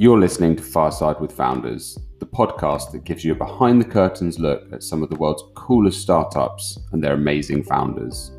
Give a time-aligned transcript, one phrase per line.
[0.00, 4.38] You're listening to Fireside with Founders, the podcast that gives you a behind the curtains
[4.38, 8.30] look at some of the world's coolest startups and their amazing founders.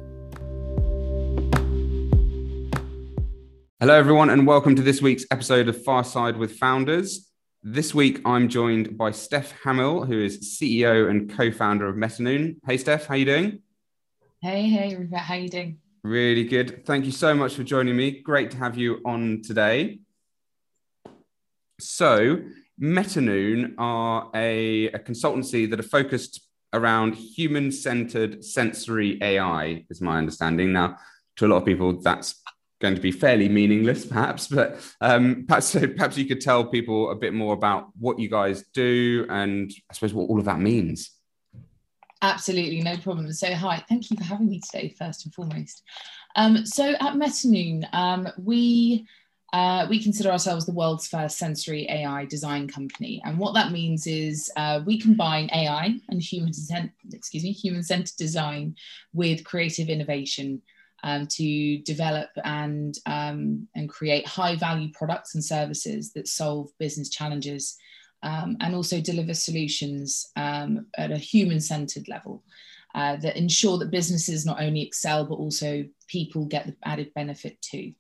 [3.82, 7.30] Hello, everyone, and welcome to this week's episode of Fireside with Founders.
[7.62, 12.56] This week, I'm joined by Steph Hamill, who is CEO and co-founder of Metanoon.
[12.66, 13.60] Hey, Steph, how you doing?
[14.42, 15.80] Hey, hey, Rupert, how you doing?
[16.04, 16.86] Really good.
[16.86, 18.22] Thank you so much for joining me.
[18.22, 20.00] Great to have you on today.
[21.82, 22.42] So,
[22.82, 26.42] Metanoon are a, a consultancy that are focused
[26.74, 30.72] around human centered sensory AI, is my understanding.
[30.72, 30.98] Now,
[31.38, 32.42] to a lot of people, that's
[32.80, 37.12] going to be fairly meaningless, perhaps, but um, perhaps, so perhaps you could tell people
[37.12, 40.60] a bit more about what you guys do and I suppose what all of that
[40.60, 41.12] means.
[42.22, 43.32] Absolutely, no problem.
[43.32, 45.84] So, hi, thank you for having me today, first and foremost.
[46.36, 49.08] Um, so, at Metanoon, um, we
[49.52, 54.06] uh, we consider ourselves the world's first sensory AI design company, and what that means
[54.06, 56.52] is uh, we combine AI and human
[57.12, 58.76] excuse me human centered design
[59.14, 60.62] with creative innovation
[61.04, 67.10] um, to develop and um, and create high value products and services that solve business
[67.10, 67.76] challenges,
[68.22, 72.44] um, and also deliver solutions um, at a human centered level.
[72.96, 77.62] Uh, that ensure that businesses not only excel but also people get the added benefit
[77.62, 77.94] too.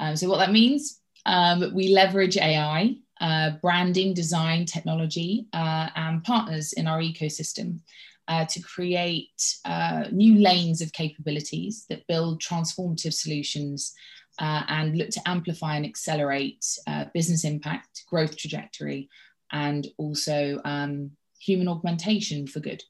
[0.00, 6.22] Um, so what that means, um, we leverage AI, uh, branding, design, technology, uh, and
[6.24, 7.80] partners in our ecosystem
[8.28, 13.94] uh, to create uh, new lanes of capabilities that build transformative solutions
[14.40, 19.08] uh, and look to amplify and accelerate uh, business impact, growth trajectory,
[19.52, 22.82] and also um, human augmentation for good.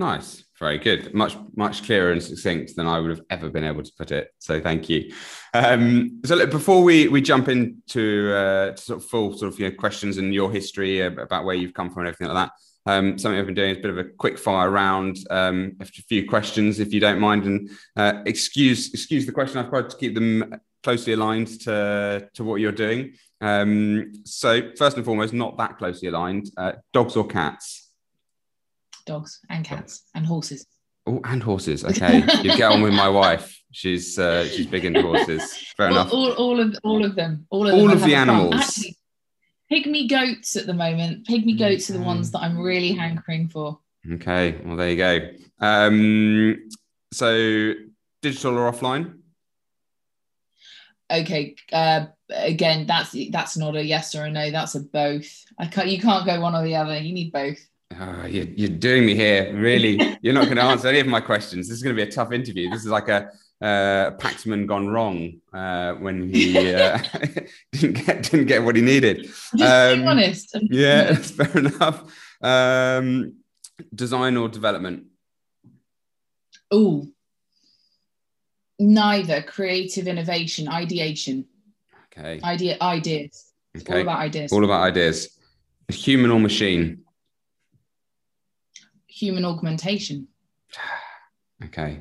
[0.00, 1.12] Nice, very good.
[1.12, 4.30] Much much clearer and succinct than I would have ever been able to put it.
[4.38, 5.12] So thank you.
[5.52, 9.68] Um, so look, before we we jump into uh, sort of full sort of you
[9.68, 13.18] know, questions and your history about where you've come from and everything like that, um,
[13.18, 16.26] something I've been doing is a bit of a quick fire round, um, a few
[16.26, 19.58] questions if you don't mind, and uh, excuse excuse the question.
[19.58, 23.12] I've tried to keep them closely aligned to to what you're doing.
[23.42, 26.50] Um, so first and foremost, not that closely aligned.
[26.56, 27.89] Uh, dogs or cats?
[29.04, 30.66] Dogs and cats and horses.
[31.06, 31.84] Oh, and horses.
[31.90, 33.60] Okay, you get on with my wife.
[33.72, 35.72] She's uh, she's big into horses.
[35.76, 36.12] Fair all, enough.
[36.12, 37.46] All, all of all of them.
[37.50, 38.54] All of, all them of the animals.
[38.54, 38.96] Actually,
[39.70, 41.26] pygmy goats at the moment.
[41.26, 41.96] Pygmy goats okay.
[41.96, 43.78] are the ones that I'm really hankering for.
[44.12, 45.30] Okay, well there you go.
[45.60, 46.68] Um,
[47.12, 47.74] so
[48.22, 49.16] digital or offline?
[51.10, 54.50] Okay, uh, again, that's that's not a yes or a no.
[54.50, 55.44] That's a both.
[55.58, 55.88] I can't.
[55.88, 56.98] You can't go one or the other.
[56.98, 57.58] You need both.
[57.98, 59.52] Oh, you're, you're doing me here.
[59.54, 61.68] Really, you're not going to answer any of my questions.
[61.68, 62.70] This is going to be a tough interview.
[62.70, 63.30] This is like a
[63.60, 66.98] uh, Paxman gone wrong uh, when he uh,
[67.72, 69.24] didn't get didn't get what he needed.
[69.24, 70.56] Just um, being honest.
[70.62, 72.04] Yeah, that's fair enough.
[72.40, 73.34] Um,
[73.94, 75.06] design or development?
[76.70, 77.06] Oh,
[78.78, 79.42] neither.
[79.42, 81.44] Creative innovation, ideation.
[82.06, 82.40] Okay.
[82.42, 83.52] Idea, ideas.
[83.76, 83.94] okay.
[83.94, 84.52] all about ideas.
[84.52, 85.36] All about ideas.
[85.88, 87.04] Human or machine?
[89.10, 90.28] Human augmentation.
[91.62, 92.00] Okay.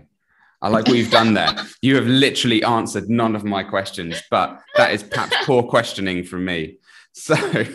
[0.62, 1.54] I like what you've done there.
[1.82, 6.46] You have literally answered none of my questions, but that is perhaps poor questioning from
[6.46, 6.78] me.
[7.12, 7.36] So,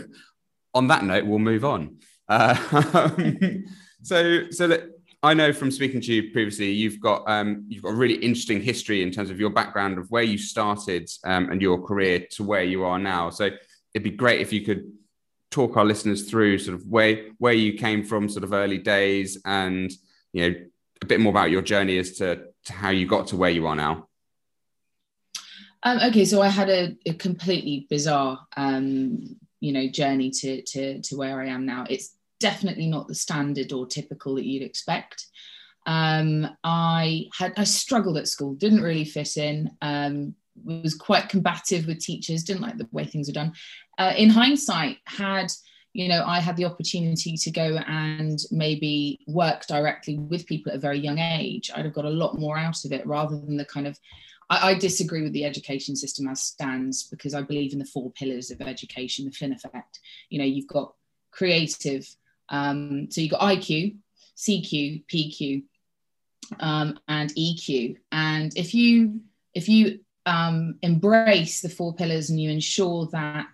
[0.74, 1.98] on that note, we'll move on.
[2.26, 2.54] Uh,
[4.02, 4.84] so, so that
[5.22, 8.62] I know from speaking to you previously, you've got um, you've got a really interesting
[8.62, 12.44] history in terms of your background of where you started um, and your career to
[12.44, 13.28] where you are now.
[13.28, 13.50] So,
[13.92, 14.90] it'd be great if you could
[15.54, 19.40] talk our listeners through sort of where where you came from, sort of early days,
[19.44, 19.90] and
[20.32, 20.54] you know
[21.00, 23.66] a bit more about your journey as to, to how you got to where you
[23.66, 24.08] are now.
[25.84, 31.00] Um, okay, so I had a, a completely bizarre, um, you know, journey to to
[31.02, 31.86] to where I am now.
[31.88, 35.26] It's definitely not the standard or typical that you'd expect.
[35.86, 39.70] Um, I had I struggled at school, didn't really fit in.
[39.82, 40.34] Um,
[40.64, 43.52] was quite combative with teachers, didn't like the way things were done.
[43.98, 45.52] Uh, in hindsight, had
[45.92, 50.76] you know I had the opportunity to go and maybe work directly with people at
[50.76, 53.56] a very young age, I'd have got a lot more out of it rather than
[53.56, 53.98] the kind of.
[54.50, 58.10] I, I disagree with the education system as stands because I believe in the four
[58.10, 60.00] pillars of education, the Flynn effect.
[60.28, 60.92] You know, you've got
[61.30, 62.06] creative,
[62.50, 63.96] um, so you've got IQ,
[64.36, 65.62] CQ, PQ,
[66.60, 69.20] um, and EQ, and if you
[69.54, 73.46] if you um, embrace the four pillars and you ensure that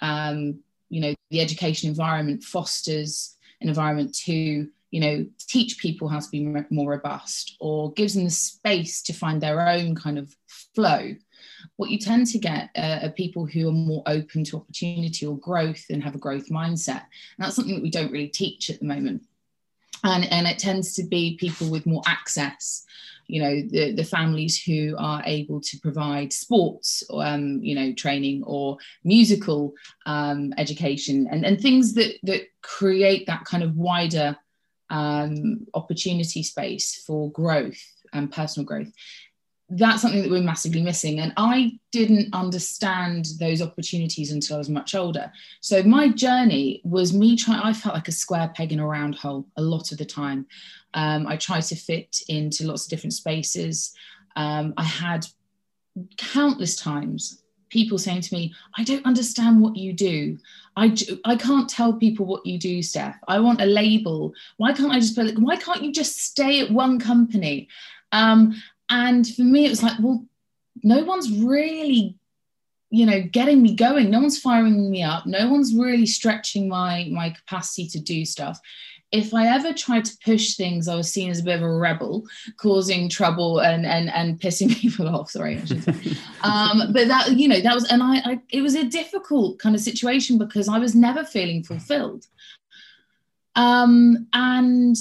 [0.00, 6.18] um, you know the education environment fosters an environment to you know teach people how
[6.18, 10.34] to be more robust or gives them the space to find their own kind of
[10.74, 11.14] flow
[11.76, 15.38] what you tend to get uh, are people who are more open to opportunity or
[15.38, 17.02] growth and have a growth mindset.
[17.36, 19.22] And that's something that we don't really teach at the moment.
[20.04, 22.84] And, and it tends to be people with more access
[23.30, 28.42] you know the, the families who are able to provide sports um, you know training
[28.44, 29.72] or musical
[30.06, 34.36] um, education and, and things that that create that kind of wider
[34.90, 37.80] um, opportunity space for growth
[38.12, 38.92] and personal growth
[39.70, 41.20] that's something that we're massively missing.
[41.20, 45.30] And I didn't understand those opportunities until I was much older.
[45.60, 49.14] So my journey was me trying, I felt like a square peg in a round
[49.14, 50.46] hole a lot of the time.
[50.94, 53.94] Um, I tried to fit into lots of different spaces.
[54.34, 55.26] Um, I had
[56.16, 60.36] countless times people saying to me, I don't understand what you do.
[60.76, 63.16] I, I can't tell people what you do, Steph.
[63.28, 64.34] I want a label.
[64.56, 67.68] Why can't I just put, why can't you just stay at one company?
[68.10, 70.26] Um, and for me, it was like, well,
[70.82, 72.16] no one's really,
[72.90, 74.10] you know, getting me going.
[74.10, 75.26] No one's firing me up.
[75.26, 78.58] No one's really stretching my my capacity to do stuff.
[79.12, 81.72] If I ever tried to push things, I was seen as a bit of a
[81.72, 82.24] rebel,
[82.56, 85.30] causing trouble and and and pissing people off.
[85.30, 85.56] Sorry,
[86.42, 89.76] um, but that you know that was, and I, I it was a difficult kind
[89.76, 92.26] of situation because I was never feeling fulfilled.
[93.56, 94.96] Um, and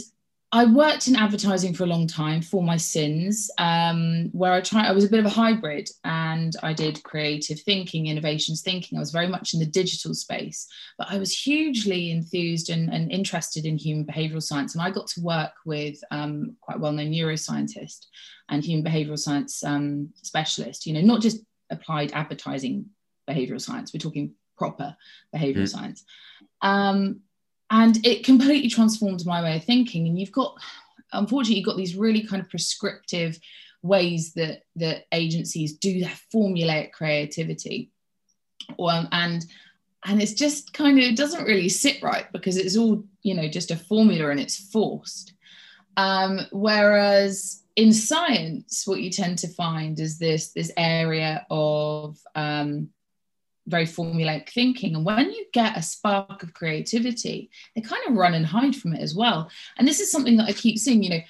[0.52, 4.88] I worked in advertising for a long time for my sins, um, where I tried.
[4.88, 8.98] I was a bit of a hybrid, and I did creative thinking, innovations thinking.
[8.98, 10.68] I was very much in the digital space,
[10.98, 15.06] but I was hugely enthused and, and interested in human behavioural science, and I got
[15.10, 18.08] to work with um, quite well-known neuroscientist
[18.50, 20.88] and human behavioural science um, specialist.
[20.88, 22.88] You know, not just applied advertising
[23.30, 23.94] behavioural science.
[23.94, 24.96] We're talking proper
[25.36, 25.70] behavioural mm.
[25.70, 26.04] science.
[26.62, 27.22] Um,
[27.72, 30.08] and it completely transformed my way of thinking.
[30.08, 30.58] And you've got
[31.12, 33.40] unfortunately you've got these really kind of prescriptive
[33.82, 37.92] ways that that agencies do their formulaic creativity.
[38.80, 39.46] Um, and
[40.06, 43.48] and it's just kind of it doesn't really sit right because it's all you know
[43.48, 45.34] just a formula and it's forced.
[45.98, 51.89] Um, whereas in science what you tend to find is this this area of
[53.70, 54.96] very formulaic thinking.
[54.96, 58.94] And when you get a spark of creativity, they kind of run and hide from
[58.94, 59.50] it as well.
[59.78, 61.22] And this is something that I keep seeing, you know,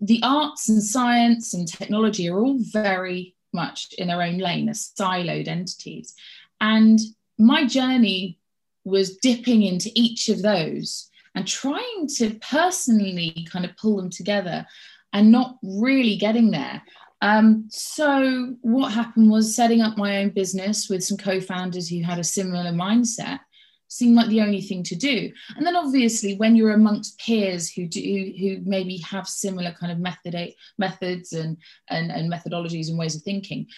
[0.00, 4.92] the arts and science and technology are all very much in their own lane, as
[4.98, 6.14] siloed entities.
[6.60, 6.98] And
[7.38, 8.38] my journey
[8.84, 14.66] was dipping into each of those and trying to personally kind of pull them together
[15.12, 16.82] and not really getting there.
[17.22, 22.18] Um, so what happened was setting up my own business with some co-founders who had
[22.18, 23.38] a similar mindset
[23.86, 25.30] seemed like the only thing to do.
[25.56, 28.00] And then obviously when you're amongst peers who do
[28.40, 31.58] who maybe have similar kind of method methods and,
[31.88, 33.68] and, and methodologies and ways of thinking,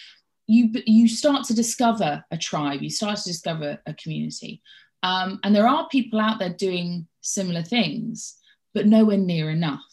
[0.47, 4.63] you you start to discover a tribe, you start to discover a community.
[5.03, 8.37] Um, and there are people out there doing similar things,
[8.73, 9.85] but nowhere near enough.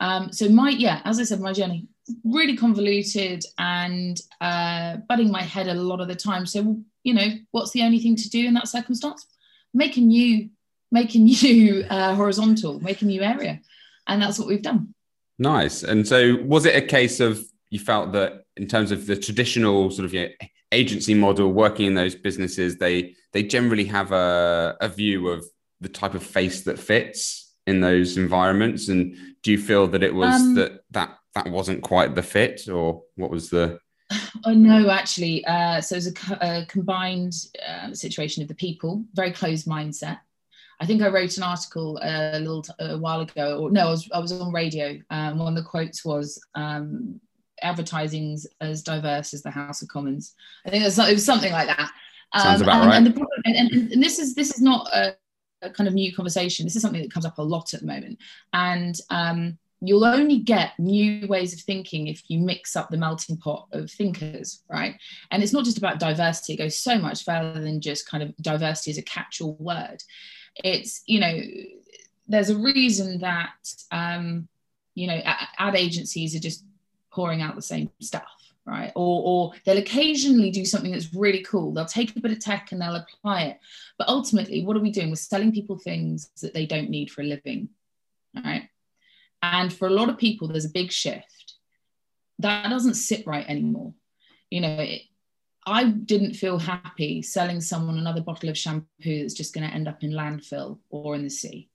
[0.00, 1.86] Um, so my yeah, as I said, my journey
[2.24, 6.46] really convoluted and uh, butting my head a lot of the time.
[6.46, 9.26] So, you know, what's the only thing to do in that circumstance?
[9.72, 10.50] Make a new,
[10.90, 13.60] make a new uh, horizontal, make a new area.
[14.06, 14.94] And that's what we've done.
[15.38, 15.82] Nice.
[15.82, 19.90] And so was it a case of you felt that in terms of the traditional
[19.90, 20.28] sort of you know,
[20.72, 25.44] agency model working in those businesses, they they generally have a, a view of
[25.80, 28.88] the type of face that fits in those environments?
[28.88, 32.68] And do you feel that it was um, that that that wasn't quite the fit,
[32.68, 33.78] or what was the?
[34.44, 37.32] Oh no, actually, uh, so it was a, a combined
[37.66, 40.18] uh, situation of the people, very closed mindset.
[40.80, 43.90] I think I wrote an article a little t- a while ago, or no, I
[43.90, 44.98] was I was on radio.
[45.10, 47.20] Um, one of the quotes was um,
[47.62, 50.34] "advertising's as diverse as the House of Commons."
[50.66, 51.92] I think it was, it was something like that.
[52.32, 52.96] Um, Sounds about and, right.
[52.96, 55.14] And, the, and, and, this is this is not a,
[55.62, 56.66] a, kind of new conversation.
[56.66, 58.18] This is something that comes up a lot at the moment,
[58.52, 63.36] and um, you'll only get new ways of thinking if you mix up the melting
[63.36, 64.94] pot of thinkers, right?
[65.32, 68.36] And it's not just about diversity, it goes so much further than just kind of
[68.36, 70.00] diversity as a catch all word.
[70.62, 71.40] It's, you know,
[72.28, 73.54] there's a reason that,
[73.90, 74.46] um,
[74.94, 75.20] you know,
[75.58, 76.64] ad agencies are just
[77.10, 78.22] pouring out the same stuff.
[78.64, 78.92] Right.
[78.94, 81.72] Or, or they'll occasionally do something that's really cool.
[81.72, 83.58] They'll take a bit of tech and they'll apply it.
[83.98, 85.10] But ultimately, what are we doing?
[85.10, 87.70] We're selling people things that they don't need for a living.
[88.36, 88.68] Right
[89.42, 91.54] and for a lot of people, there's a big shift.
[92.38, 93.94] That doesn't sit right anymore.
[94.50, 95.02] You know, it,
[95.66, 98.86] I didn't feel happy selling someone another bottle of shampoo
[99.20, 101.68] that's just going to end up in landfill or in the sea.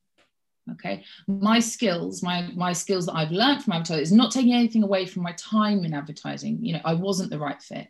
[0.73, 1.05] Okay.
[1.27, 5.05] My skills, my, my skills that I've learned from advertising is not taking anything away
[5.05, 6.63] from my time in advertising.
[6.63, 7.87] You know, I wasn't the right fit.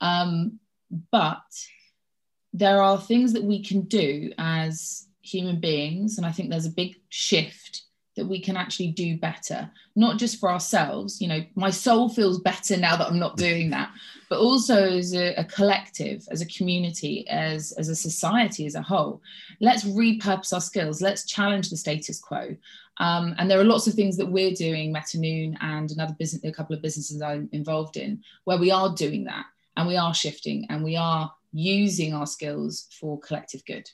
[0.00, 0.60] Um,
[1.10, 1.42] but
[2.52, 6.70] there are things that we can do as human beings, and I think there's a
[6.70, 7.82] big shift
[8.20, 11.22] that we can actually do better, not just for ourselves.
[11.22, 13.90] You know, my soul feels better now that I'm not doing that,
[14.28, 18.82] but also as a, a, collective, as a community, as, as a society as a
[18.82, 19.22] whole.
[19.60, 21.00] Let's repurpose our skills.
[21.00, 22.54] Let's challenge the status quo.
[22.98, 26.52] Um, and there are lots of things that we're doing, Metanoon and another business, a
[26.52, 29.46] couple of businesses I'm involved in, where we are doing that
[29.78, 33.90] and we are shifting and we are using our skills for collective good.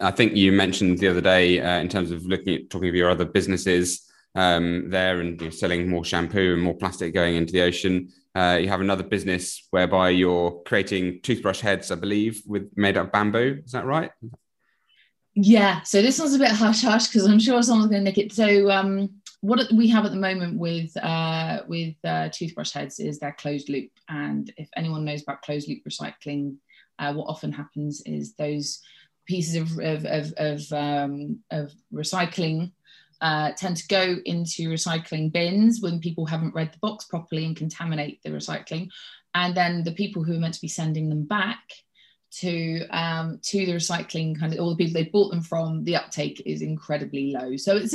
[0.00, 2.94] I think you mentioned the other day uh, in terms of looking at talking of
[2.94, 7.52] your other businesses um, there and you selling more shampoo and more plastic going into
[7.52, 8.08] the ocean.
[8.34, 13.10] Uh, you have another business whereby you're creating toothbrush heads, I believe, with made of
[13.12, 13.60] bamboo.
[13.64, 14.10] Is that right?
[15.34, 15.82] Yeah.
[15.82, 18.32] So this one's a bit hush hush because I'm sure someone's going to nick it.
[18.32, 19.10] So um,
[19.40, 23.68] what we have at the moment with uh, with uh, toothbrush heads is their closed
[23.68, 26.56] loop, and if anyone knows about closed loop recycling,
[26.98, 28.80] uh, what often happens is those
[29.28, 32.72] pieces of of of, of, um, of recycling
[33.20, 37.56] uh, tend to go into recycling bins when people haven't read the box properly and
[37.56, 38.88] contaminate the recycling,
[39.34, 41.60] and then the people who are meant to be sending them back
[42.30, 45.96] to um, to the recycling kind of all the people they bought them from, the
[45.96, 47.56] uptake is incredibly low.
[47.56, 47.94] So it's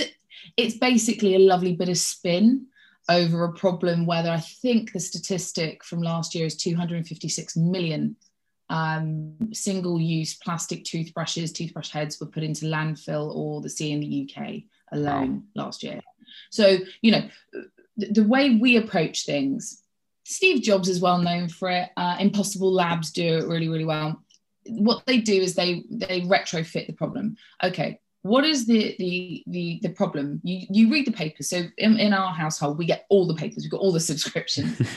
[0.57, 2.67] it's basically a lovely bit of spin
[3.09, 8.15] over a problem where I think the statistic from last year is 256 million
[8.69, 13.99] um, single use plastic toothbrushes, toothbrush heads were put into landfill or the sea in
[13.99, 15.65] the UK alone wow.
[15.65, 15.99] last year.
[16.49, 17.29] So, you know,
[17.97, 19.83] the, the, way we approach things,
[20.23, 21.89] Steve Jobs is well known for it.
[21.97, 24.23] Uh, Impossible Labs do it really, really well.
[24.65, 27.35] What they do is they they retrofit the problem.
[27.61, 30.41] Okay, what is the the the, the problem?
[30.43, 31.49] You you read the papers.
[31.49, 33.63] So in, in our household we get all the papers.
[33.63, 34.81] We've got all the subscriptions.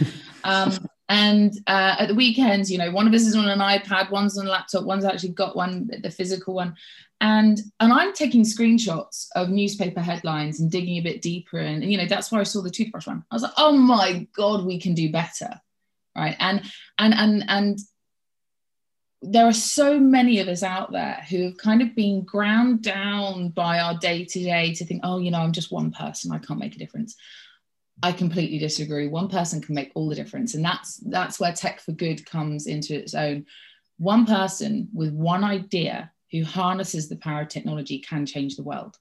[0.45, 0.79] Um,
[1.09, 4.39] and uh, at the weekends you know one of us is on an ipad one's
[4.39, 6.77] on a laptop one's actually got one the physical one.
[7.21, 11.91] And and i'm taking screenshots of newspaper headlines and digging a bit deeper and, and
[11.91, 13.25] you know that's where i saw the toothbrush one.
[13.29, 15.61] I was like oh my god we can do better.
[16.17, 16.37] Right?
[16.39, 16.63] And
[16.99, 17.79] and and and
[19.23, 23.49] there are so many of us out there who have kind of been ground down
[23.49, 26.39] by our day to day to think, oh, you know, I'm just one person, I
[26.39, 27.17] can't make a difference.
[28.03, 29.09] I completely disagree.
[29.09, 32.67] One person can make all the difference, and that's that's where tech for good comes
[32.67, 33.47] into its own.
[33.97, 38.99] One person with one idea who harnesses the power of technology can change the world.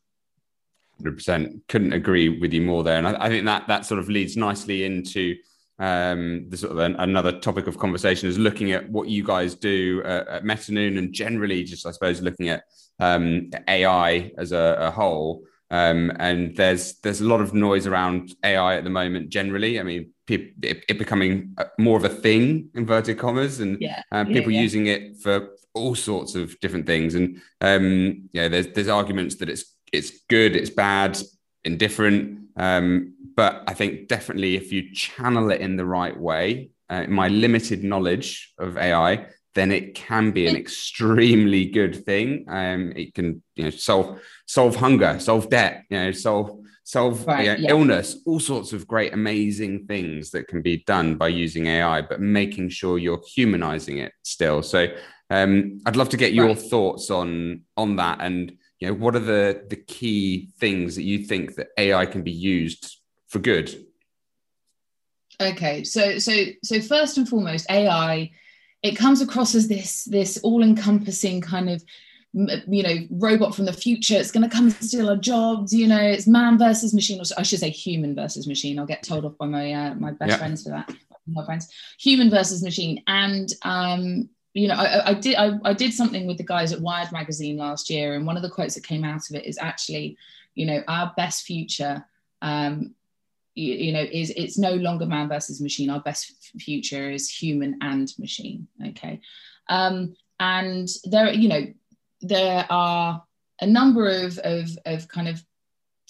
[1.01, 4.07] 100% couldn't agree with you more there and I, I think that that sort of
[4.07, 5.35] leads nicely into
[5.79, 9.55] um, the sort of an, another topic of conversation is looking at what you guys
[9.55, 12.63] do at, at Metanoon and generally just I suppose looking at
[12.99, 15.43] um, AI as a, a whole.
[15.71, 19.29] Um, and there's there's a lot of noise around AI at the moment.
[19.29, 24.03] Generally, I mean, it, it, becoming more of a thing, inverted commas, and yeah.
[24.11, 24.61] uh, people yeah, yeah.
[24.61, 27.15] using it for all sorts of different things.
[27.15, 31.17] And um, yeah, there's there's arguments that it's it's good, it's bad,
[31.63, 32.41] indifferent.
[32.55, 37.27] Um, but I think definitely if you channel it in the right way, uh, my
[37.27, 42.45] limited knowledge of AI, then it can be an extremely good thing.
[42.47, 47.45] Um, it can you know solve solve hunger, solve debt, you know, solve solve right,
[47.45, 47.69] you know, yeah.
[47.69, 52.21] illness, all sorts of great, amazing things that can be done by using AI, but
[52.21, 54.61] making sure you're humanizing it still.
[54.61, 54.87] So
[55.29, 56.59] um, I'd love to get your right.
[56.59, 61.19] thoughts on on that and you know what are the the key things that you
[61.19, 63.85] think that AI can be used for good?
[65.41, 68.31] Okay, so so so first and foremost, AI
[68.85, 71.83] it comes across as this this all-encompassing kind of
[72.33, 74.15] you know robot from the future.
[74.15, 77.23] It's going to come and steal our jobs you know it's man versus machine or
[77.37, 78.77] i should say human versus machine.
[78.77, 80.93] I'll get told off by my uh, my best friends for that
[81.27, 81.69] my friends.
[81.99, 83.01] Human versus machine.
[83.07, 86.81] And um you know I, I did I, I did something with the guys at
[86.81, 89.57] wired magazine last year and one of the quotes that came out of it is
[89.59, 90.17] actually
[90.53, 92.05] you know our best future
[92.41, 92.93] um
[93.55, 95.89] you, you, know is it's no longer man versus machine.
[95.89, 99.21] Our best future is human and machine okay?
[99.69, 101.65] Um, and there you know
[102.21, 103.23] there are
[103.61, 105.43] a number of, of, of kind of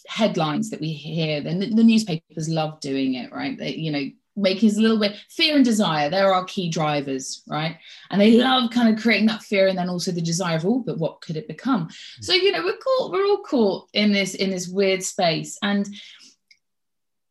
[0.07, 1.41] headlines that we hear.
[1.45, 3.57] And the, the newspapers love doing it right?
[3.57, 7.43] They, you know making us a little bit fear and desire they're our key drivers
[7.47, 7.77] right?
[8.11, 10.83] And they love kind of creating that fear and then also the desire of oh
[10.85, 11.89] but what could it become?
[12.21, 15.57] So you know we're caught we're all caught in this in this weird space.
[15.61, 15.87] And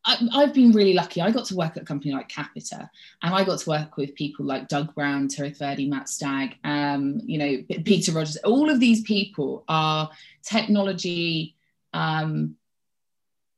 [0.06, 1.20] I, have been really lucky.
[1.20, 2.90] I got to work at a company like Capita,
[3.22, 7.20] and I got to work with people like Doug Brown, Terry Verdi, Matt Stagg, um,
[7.24, 8.36] you know, Peter Rogers.
[8.38, 10.10] All of these people are
[10.42, 11.56] technology
[11.92, 12.56] um,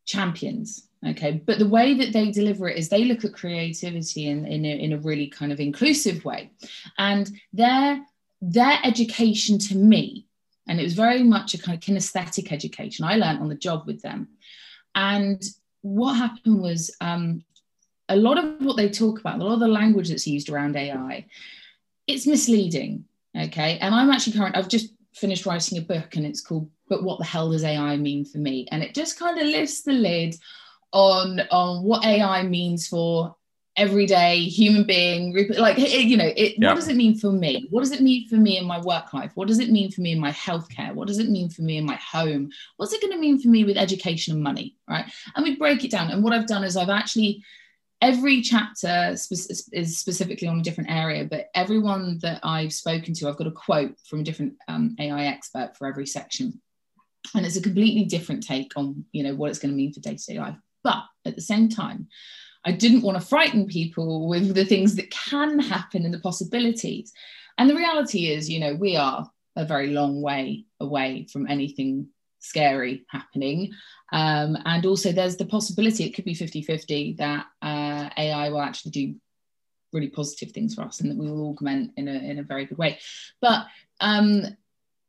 [0.05, 0.89] champions.
[1.07, 4.65] Okay, but the way that they deliver it is they look at creativity in, in,
[4.65, 6.51] a, in a really kind of inclusive way.
[6.99, 8.05] And their,
[8.41, 10.27] their education to me,
[10.67, 13.87] and it was very much a kind of kinesthetic education, I learned on the job
[13.87, 14.29] with them.
[14.95, 15.43] And
[15.87, 17.45] what happened was um,
[18.09, 20.77] a lot of what they talk about, a lot of the language that's used around
[20.77, 21.27] AI,
[22.07, 23.05] it's misleading.
[23.37, 23.79] Okay.
[23.79, 27.19] And I'm actually current, I've just finished writing a book and it's called But What
[27.19, 28.67] the Hell Does AI Mean for Me?
[28.73, 30.35] And it just kind of lifts the lid
[30.93, 33.36] on, on what AI means for
[33.77, 37.67] everyday human being like you know it, what does it mean for me?
[37.71, 39.33] What does it mean for me in my work life?
[39.35, 40.95] What does it mean for me in my healthcare?
[40.95, 42.51] What does it mean for me in my home?
[42.77, 45.05] What's it going to mean for me with education and money right?
[45.35, 46.11] And we break it down.
[46.11, 47.43] And what i've done is i've actually
[48.01, 53.29] every chapter spe- is specifically on a different area, but everyone that I've spoken to,
[53.29, 56.61] I've got a quote from a different um, AI expert for every section.
[57.35, 60.01] And it's a completely different take on, you know, what it's going to mean for
[60.01, 60.57] day-to-day life.
[60.85, 62.09] But at the same time,
[62.67, 67.13] I didn't want to frighten people with the things that can happen and the possibilities.
[67.59, 72.09] And the reality is, you know, we are a very long way away from anything
[72.41, 73.73] scary happening.
[74.13, 78.61] Um, and also, there's the possibility it could be 50 50 that uh, AI will
[78.61, 79.15] actually do
[79.93, 82.67] really positive things for us and that we will augment in a, in a very
[82.67, 82.99] good way.
[83.41, 83.67] But
[84.01, 84.43] um,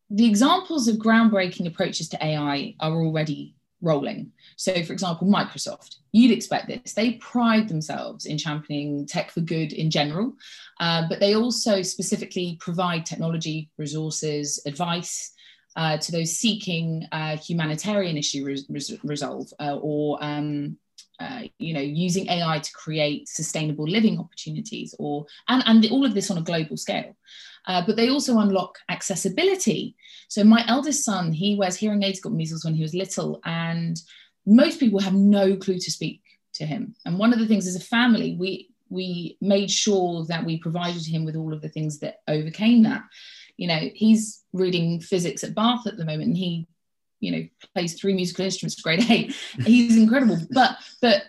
[0.09, 4.31] the examples of groundbreaking approaches to AI are already rolling.
[4.55, 6.93] So, for example, Microsoft, you'd expect this.
[6.93, 10.34] They pride themselves in championing tech for good in general,
[10.79, 15.34] uh, but they also specifically provide technology, resources, advice
[15.75, 20.75] uh, to those seeking uh, humanitarian issue res- resolve uh, or um,
[21.19, 26.13] uh, you know using AI to create sustainable living opportunities or and, and all of
[26.13, 27.15] this on a global scale.
[27.67, 29.95] Uh, but they also unlock accessibility.
[30.29, 34.01] So my eldest son, he wears hearing aids, got measles when he was little, and
[34.45, 36.21] most people have no clue to speak
[36.53, 36.95] to him.
[37.05, 41.05] And one of the things as a family, we we made sure that we provided
[41.05, 43.03] him with all of the things that overcame that
[43.57, 46.68] you know he's reading physics at bath at the moment and he
[47.20, 51.24] you know plays three musical instruments grade eight he's incredible but but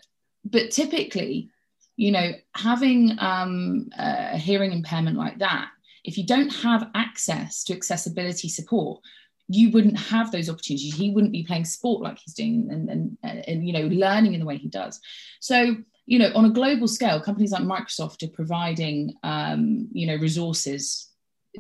[0.45, 1.51] but typically
[1.97, 5.71] you know having um, a hearing impairment like that
[6.05, 9.01] if you don't have access to accessibility support
[9.49, 10.95] you wouldn't have those opportunities.
[10.95, 14.41] He wouldn't be playing sport like he's doing and, and, and you know learning in
[14.41, 15.01] the way he does.
[15.41, 20.17] So you know on a global scale companies like microsoft are providing um, you know
[20.17, 21.11] resources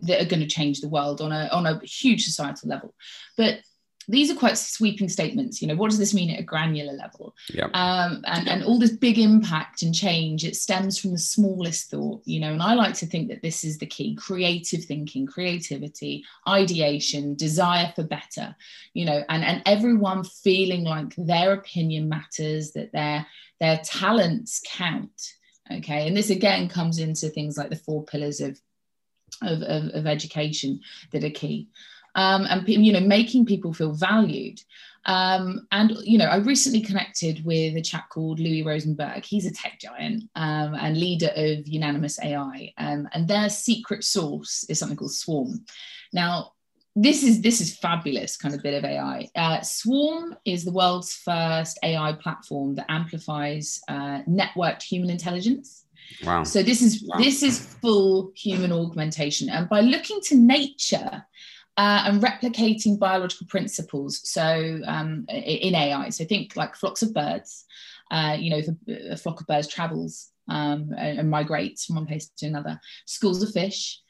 [0.03, 2.94] that are going to change the world on a on a huge societal level.
[3.37, 3.61] But
[4.09, 7.35] these are quite sweeping statements you know what does this mean at a granular level
[7.51, 7.66] yeah.
[7.75, 12.23] um, and, and all this big impact and change it stems from the smallest thought
[12.25, 16.25] you know and i like to think that this is the key creative thinking creativity
[16.49, 18.57] ideation desire for better
[18.94, 23.27] you know and and everyone feeling like their opinion matters that their
[23.61, 25.35] their talents count
[25.71, 28.59] okay and this again comes into things like the four pillars of
[29.42, 30.81] of, of, of education
[31.12, 31.68] that are key.
[32.18, 34.61] Um, and you know making people feel valued.
[35.04, 39.24] Um, and you know i recently connected with a chap called louis rosenberg.
[39.24, 44.64] He's a tech giant um, and leader of unanimous ai um, and their secret source
[44.68, 45.64] is something called swarm.
[46.12, 46.52] Now
[46.96, 51.14] this is this is fabulous kind of bit of ai uh, swarm is the world's
[51.14, 55.85] first ai platform that amplifies uh, networked human intelligence.
[56.24, 56.42] Wow.
[56.42, 57.18] So this is wow.
[57.18, 61.24] this is full human augmentation, and by looking to nature
[61.79, 67.64] uh, and replicating biological principles, so um, in AI, so think like flocks of birds.
[68.11, 72.07] Uh, you know, a, a, flock of birds travels um, and, and, migrates from one
[72.07, 74.01] place to another, schools of fish.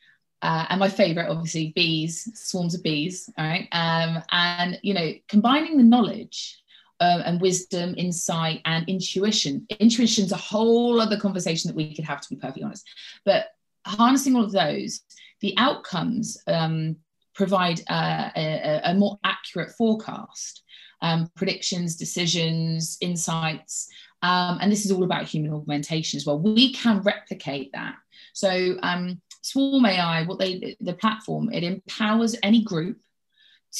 [0.41, 3.29] Uh, and my favorite, obviously, bees, swarms of bees.
[3.37, 3.67] All right.
[3.73, 6.63] Um, and, you know, combining the knowledge
[7.01, 9.67] um, and wisdom, insight, and intuition.
[9.81, 12.89] Intuition's a whole other conversation that we could have, to be perfectly honest.
[13.25, 13.47] But
[13.85, 15.01] harnessing all of those,
[15.41, 16.97] the outcomes um,
[17.38, 20.64] provide uh, a, a, more accurate forecast,
[21.03, 23.88] um, predictions, decisions, insights.
[24.22, 26.40] Um, and this is all about human augmentation as well.
[26.40, 27.94] We can replicate that.
[28.35, 32.98] So, um, Swarm AI, what they the platform, it empowers any group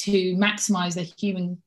[0.05, 1.61] to maximize their human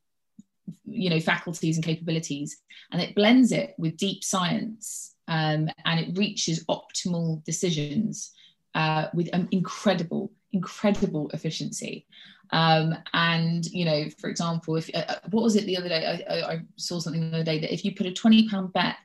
[0.84, 2.56] you know faculties and capabilities
[2.92, 8.30] and it blends it with deep science um, and it reaches optimal decisions
[8.74, 12.06] uh, with an incredible incredible efficiency.
[12.50, 16.24] Um, and you know for example if uh, uh what was it the other day?
[16.28, 18.96] I, I, saw something the other day that if you put a 20 pound bet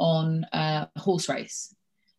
[0.00, 1.74] on a horse race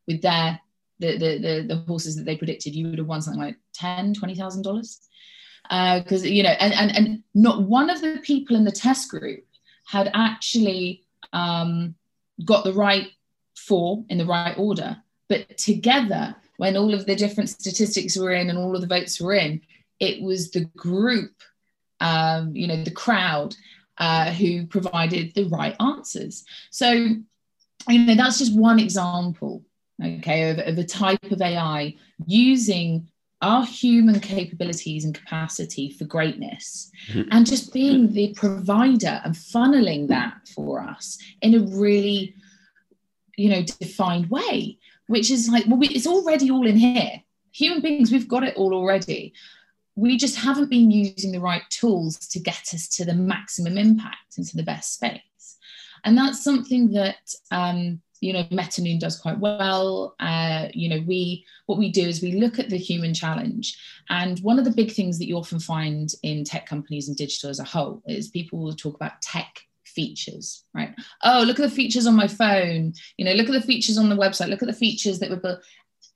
[0.08, 0.60] with their
[1.00, 4.14] the, the the the horses that they predicted you would have won something like 10
[4.14, 5.02] 20 thousand dollars.
[5.64, 9.10] Because uh, you know and, and and not one of the people in the test
[9.10, 9.44] group
[9.86, 11.96] had actually um,
[12.46, 13.08] got the right
[13.56, 14.98] four in the right order.
[15.28, 19.22] But together, when all of the different statistics were in and all of the votes
[19.22, 19.62] were in,
[20.00, 21.34] it was the group,
[22.00, 23.56] um, you know, the crowd
[23.98, 26.44] uh, who provided the right answers.
[26.70, 29.64] So, you know, that's just one example,
[30.04, 33.10] okay, of, of a type of AI using
[33.42, 37.30] our human capabilities and capacity for greatness mm-hmm.
[37.32, 42.34] and just being the provider and funneling that for us in a really
[43.36, 47.22] you know defined way which is like well we, it's already all in here.
[47.54, 49.34] Human beings we've got it all already.
[49.96, 54.38] We just haven't been using the right tools to get us to the maximum impact
[54.38, 55.58] into the best space.
[56.04, 60.16] And that's something that um, you know metanoon does quite well.
[60.20, 63.78] Uh, you know we what we do is we look at the human challenge.
[64.10, 67.50] And one of the big things that you often find in tech companies and digital
[67.50, 69.67] as a whole is people will talk about tech
[69.98, 70.94] features right?
[71.24, 72.94] Oh look at the features on my phone.
[73.18, 74.50] You know look at the features on the website.
[74.50, 75.60] Look at the features that were built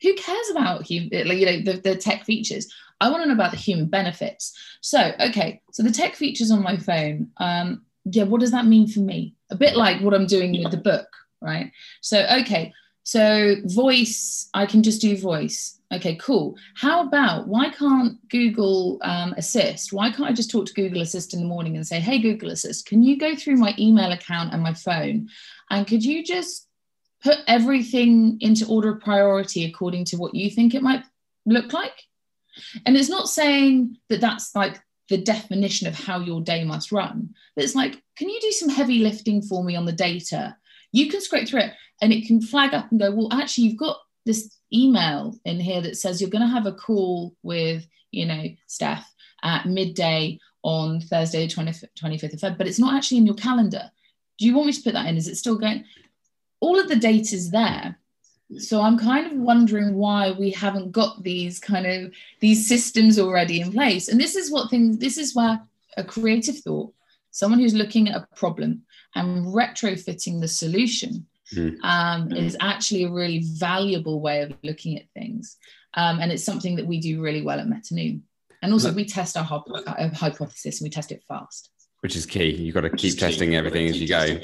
[0.01, 2.65] who cares about you You know the, the tech features?
[2.99, 4.43] I want to know about the human benefits.
[4.81, 7.67] So okay so the tech features on my phone um
[8.05, 9.35] yeah what does that mean for me?
[9.49, 11.07] A bit like what i'm doing with the book
[11.41, 11.71] right?
[12.01, 15.79] So, okay, so voice, I can just do voice.
[15.91, 16.55] Okay, cool.
[16.75, 19.91] How about why can't Google um, Assist?
[19.91, 22.51] Why can't I just talk to Google Assist in the morning and say, hey, Google
[22.51, 25.29] Assist, can you go through my email account and my phone?
[25.69, 26.67] And could you just
[27.23, 31.03] put everything into order of priority according to what you think it might
[31.45, 32.03] look like?
[32.85, 37.33] And it's not saying that that's like the definition of how your day must run,
[37.55, 40.55] but it's like, can you do some heavy lifting for me on the data
[40.91, 43.77] you can scrape through it and it can flag up and go, well, actually, you've
[43.77, 48.25] got this email in here that says you're going to have a call with, you
[48.25, 53.25] know, Steph at midday on Thursday, 20, 25th of Feb, but it's not actually in
[53.25, 53.91] your calendar.
[54.37, 55.17] Do you want me to put that in?
[55.17, 55.85] Is it still going?
[56.59, 57.97] All of the data is there.
[58.57, 63.61] So I'm kind of wondering why we haven't got these kind of these systems already
[63.61, 64.09] in place.
[64.09, 65.61] And this is what things, this is where
[65.95, 66.93] a creative thought,
[67.31, 68.83] someone who's looking at a problem
[69.15, 71.77] and retrofitting the solution mm.
[71.83, 75.57] um, is actually a really valuable way of looking at things.
[75.93, 78.21] Um, and it's something that we do really well at Metanoon.
[78.61, 81.71] And also, we test our hypothesis and we test it fast.
[82.01, 82.51] Which is key.
[82.51, 84.37] You've got to keep testing everything as you go.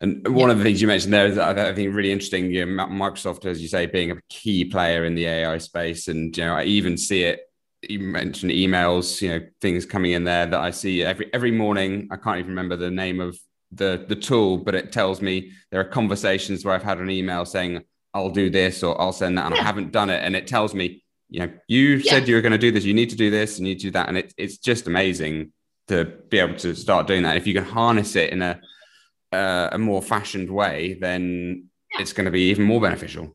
[0.00, 0.52] And one yeah.
[0.52, 2.50] of the things you mentioned there is I think really interesting.
[2.50, 6.36] You know, Microsoft, as you say, being a key player in the AI space, and
[6.36, 7.40] you know, I even see it.
[7.88, 12.08] You mentioned emails, you know, things coming in there that I see every every morning.
[12.10, 13.38] I can't even remember the name of
[13.72, 17.44] the the tool, but it tells me there are conversations where I've had an email
[17.44, 17.82] saying
[18.14, 19.62] I'll do this or I'll send that, and yeah.
[19.62, 22.12] I haven't done it, and it tells me, you know, you yeah.
[22.12, 23.80] said you were going to do this, you need to do this, and you need
[23.80, 25.52] to do that, and it, it's just amazing
[25.88, 27.36] to be able to start doing that.
[27.36, 28.60] If you can harness it in a
[29.32, 32.02] uh, a more fashioned way, then yeah.
[32.02, 33.34] it's going to be even more beneficial.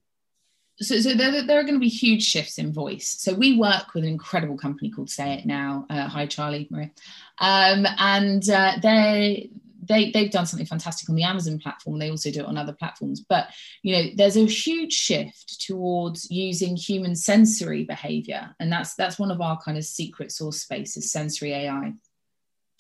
[0.80, 3.16] So, so there, there, are going to be huge shifts in voice.
[3.20, 5.88] So we work with an incredible company called Say It Now.
[5.90, 6.92] Uh, hi, Charlie, Maria,
[7.40, 9.50] um, and uh, they
[9.88, 12.00] they they've done something fantastic on the Amazon platform.
[12.00, 13.22] They also do it on other platforms.
[13.28, 13.50] But
[13.84, 19.32] you know, there's a huge shift towards using human sensory behavior, and that's that's one
[19.32, 21.94] of our kind of secret source spaces, sensory AI,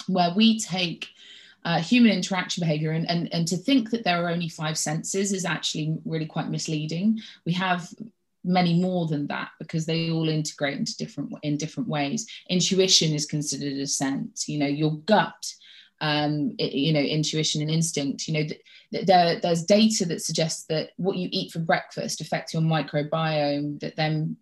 [0.07, 1.07] where we take
[1.65, 5.33] uh, human interaction behavior and, and, and to think that there are only five senses
[5.33, 7.19] is actually really quite misleading.
[7.45, 7.89] We have
[8.45, 12.25] many more than that because they all integrate into different in different ways.
[12.49, 14.47] Intuition is considered a sense.
[14.47, 15.53] You know, your gut
[16.01, 18.27] um, you know, intuition and instinct.
[18.27, 22.53] You know, th- there, there's data that suggests that what you eat for breakfast affects
[22.53, 24.37] your microbiome, that then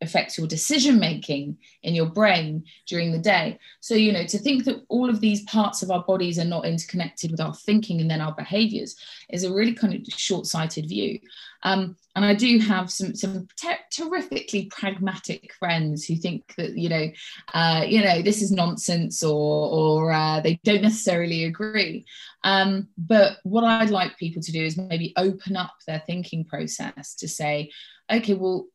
[0.00, 3.58] affects your decision making in your brain during the day.
[3.80, 6.64] So, you know, to think that all of these parts of our bodies are not
[6.64, 8.96] interconnected with our thinking and then our behaviors
[9.30, 11.18] is a really kind of short sighted view.
[11.64, 16.88] Um, and I do have some some ter- terrifically pragmatic friends who think that you
[16.88, 17.08] know,
[17.54, 22.06] uh, you know, this is nonsense, or or uh, they don't necessarily agree.
[22.44, 27.14] Um, but what I'd like people to do is maybe open up their thinking process
[27.16, 27.70] to say,
[28.10, 28.66] okay, well,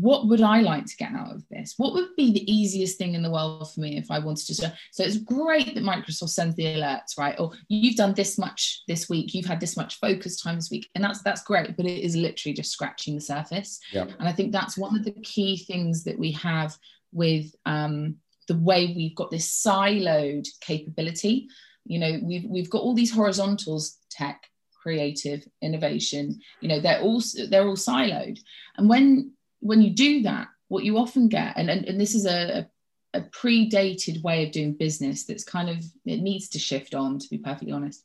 [0.00, 1.74] what would I like to get out of this?
[1.76, 4.72] What would be the easiest thing in the world for me if I wanted to?
[4.90, 7.38] So it's great that Microsoft sends the alerts, right?
[7.38, 10.88] Or you've done this much this week, you've had this much focus time this week,
[10.94, 11.76] and that's that's great.
[11.76, 13.80] But it is literally just scratching the surface.
[13.92, 14.06] Yeah.
[14.18, 16.74] And I think that's one of the key things that we have
[17.12, 18.16] with um,
[18.48, 21.48] the way we've got this siloed capability.
[21.84, 24.48] You know, we've we've got all these horizontals, tech,
[24.82, 26.40] creative, innovation.
[26.62, 28.38] You know, they're all they're all siloed,
[28.78, 32.26] and when when you do that, what you often get, and, and, and this is
[32.26, 32.68] a,
[33.14, 37.28] a predated way of doing business that's kind of, it needs to shift on, to
[37.30, 38.04] be perfectly honest.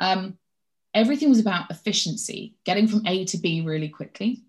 [0.00, 0.36] Um,
[0.94, 4.42] everything was about efficiency, getting from A to B really quickly.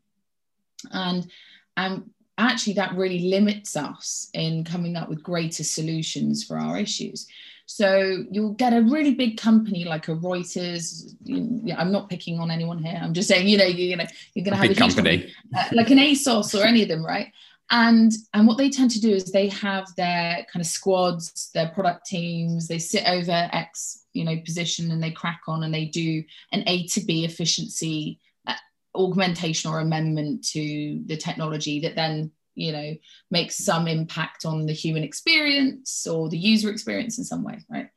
[0.91, 1.29] And,
[1.75, 7.27] and actually, that really limits us in coming up with greater solutions for our issues.
[7.69, 11.13] So you'll get a really big company like a Reuters.
[11.23, 12.97] You, I'm not picking on anyone here.
[12.99, 15.17] I'm just saying, you know, you, you know, you're going to have big a company,
[15.19, 15.33] company.
[15.55, 17.27] uh, like an ASOS or any of them, right?
[17.69, 21.67] And and what they tend to do is they have their kind of squads, their
[21.67, 22.69] product teams.
[22.69, 26.63] They sit over X, you know, position and they crack on and they do an
[26.67, 28.53] A to B efficiency uh,
[28.95, 32.95] augmentation or amendment to the technology that then you know
[33.31, 37.89] makes some impact on the human experience or the user experience in some way right?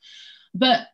[0.55, 0.87] But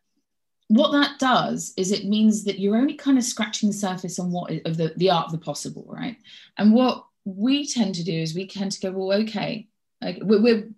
[0.69, 4.33] what that does is it means that you're only kind of scratching the surface on
[4.33, 6.17] what of the, the art of the possible right?
[6.59, 9.67] And what we tend to do is we tend to go well okay
[10.01, 10.69] like we're, we're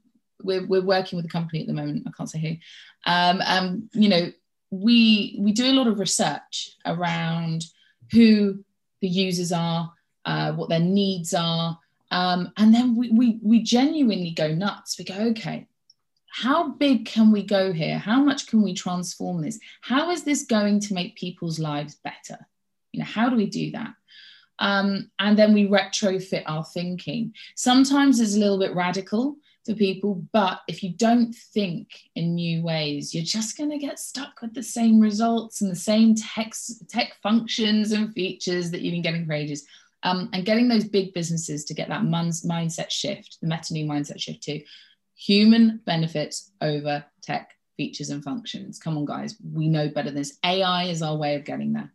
[0.43, 3.91] we're, we're working with a company at the moment i can't say who um, um
[3.93, 4.33] you know
[4.71, 7.65] we we do a lot of research around
[8.13, 8.65] who
[9.01, 9.93] the users are
[10.25, 11.79] uh, what their needs are
[12.11, 14.99] um, and then we, we, we genuinely go nuts.
[14.99, 15.67] We go, okay,
[16.31, 17.99] how big can we go here?
[17.99, 19.59] How much can we transform this?
[19.81, 22.47] How is this going to make people's lives better?
[22.93, 23.95] You know, how do we do that?
[24.59, 27.35] Um, and then we retrofit our thinking.
[27.55, 32.63] Sometimes it's a little bit radical for people, but if you don't think in new
[32.63, 36.53] ways, you're just going to get stuck with the same results and the same tech,
[36.89, 39.65] tech functions and features that you've been getting for ages
[40.03, 44.21] um, and getting those big businesses to get that man's mindset shift, the Metanoon mindset
[44.21, 44.63] shift to
[45.17, 48.79] human benefits over tech features and functions.
[48.79, 50.39] Come on, guys, we know better than this.
[50.45, 51.93] AI is our way of getting there.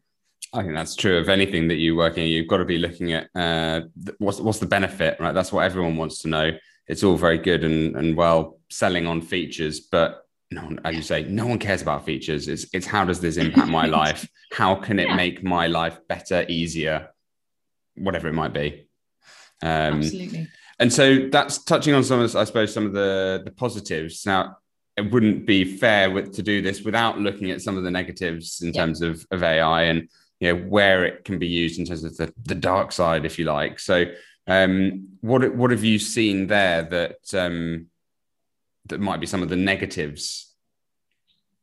[0.54, 2.28] I think that's true of anything that you work in.
[2.28, 3.82] You've got to be looking at uh,
[4.20, 5.34] what's what's the benefit, right?
[5.34, 6.52] That's what everyone wants to know.
[6.88, 11.02] It's all very good and and well selling on features, but no one, as you
[11.02, 12.48] say, no one cares about features.
[12.48, 14.28] It's it's how does this impact my life?
[14.52, 15.16] How can it yeah.
[15.16, 17.10] make my life better, easier,
[17.96, 18.88] whatever it might be.
[19.62, 20.48] Um, Absolutely.
[20.80, 24.26] And so that's touching on some of, I suppose, some of the the positives.
[24.26, 24.58] Now,
[24.98, 28.62] it wouldn't be fair with, to do this without looking at some of the negatives
[28.62, 30.08] in terms of, of AI and
[30.40, 33.40] you know where it can be used in terms of the, the dark side, if
[33.40, 33.80] you like.
[33.80, 34.06] So,
[34.48, 37.88] um, what what have you seen there that um,
[38.88, 40.54] that might be some of the negatives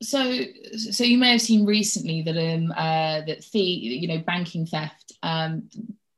[0.03, 0.41] so
[0.91, 5.13] so you may have seen recently that um uh that the you know banking theft
[5.23, 5.69] um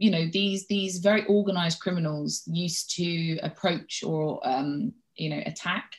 [0.03, 5.95] you know these these very organized criminals used to approach or um, you know attack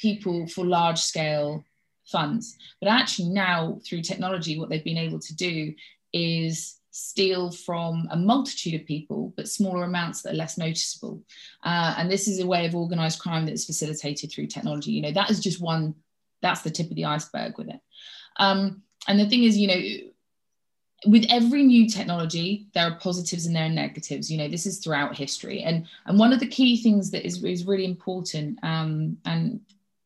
[0.00, 1.62] people for large scale
[2.06, 2.56] funds.
[2.80, 5.74] But actually now through technology what they've been able to do
[6.14, 11.20] is steal from a multitude of people but smaller amounts that are less noticeable.
[11.62, 14.92] Uh, and this is a way of organized crime that's facilitated through technology.
[14.92, 15.94] You know that is just one
[16.40, 17.80] that's the tip of the iceberg with it.
[18.38, 20.10] Um, and the thing is you know
[21.06, 24.78] with every new technology there are positives and there are negatives you know this is
[24.78, 25.62] throughout history.
[25.62, 29.60] And and one of the key things that is, is really important um, and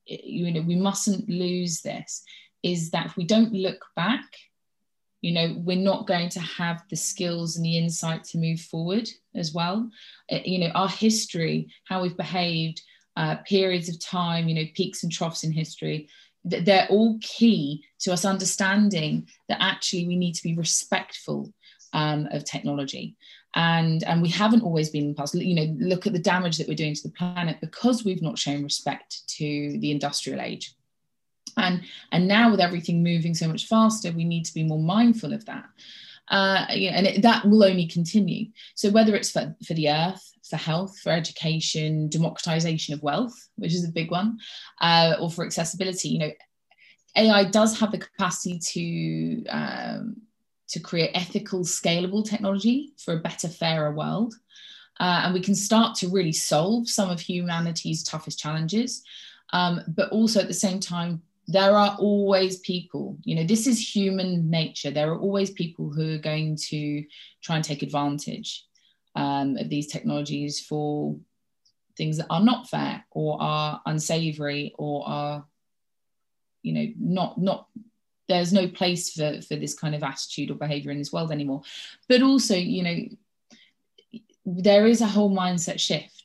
[0.06, 2.24] you know we mustn't lose this
[2.62, 4.24] is that if we don't look back
[5.20, 9.08] you know we're not going to have the skills and the insight to move forward
[9.34, 9.90] as well.
[10.30, 12.82] Uh, you know our history how we've behaved
[13.16, 16.08] uh, periods of time you know peaks and troughs in history
[16.50, 21.52] they're all key to us understanding that actually we need to be respectful
[21.92, 23.16] um, of technology.
[23.54, 26.94] And and we haven't always been you know look at the damage that we're doing
[26.94, 30.74] to the planet because we've not shown respect to the industrial age.
[31.56, 31.82] And
[32.12, 35.46] and now with everything moving so much faster we need to be more mindful of
[35.46, 35.64] that
[36.30, 40.56] uh, and it, that will only continue so whether it's for, for the earth for
[40.56, 44.38] health, for education, democratization of wealth, which is a big one,
[44.80, 46.08] uh, or for accessibility.
[46.08, 46.30] You know,
[47.16, 50.16] AI does have the capacity to um,
[50.68, 54.34] to create ethical, scalable technology for a better, fairer world.
[55.00, 59.02] Uh, and we can start to really solve some of humanity's toughest challenges.
[59.52, 63.96] Um, but also at the same time, there are always people, you know, this is
[63.96, 64.90] human nature.
[64.90, 67.04] There are always people who are going to
[67.42, 68.66] try and take advantage
[69.16, 71.16] um, of these technologies for
[71.96, 75.44] things that are not fair or are unsavory or are
[76.62, 77.66] you know not not
[78.28, 81.62] there's no place for for this kind of attitude or behavior in this world anymore
[82.08, 86.17] but also you know there is a whole mindset shift